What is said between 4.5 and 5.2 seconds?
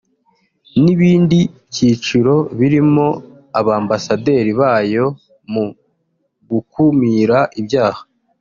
bayo